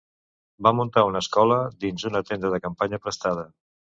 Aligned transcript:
Va 0.67 0.71
muntar 0.77 1.03
una 1.09 1.21
escola 1.25 1.59
dins 1.85 2.07
una 2.11 2.23
tenda 2.31 2.53
de 2.57 2.61
campanya 2.65 3.01
prestada. 3.07 3.47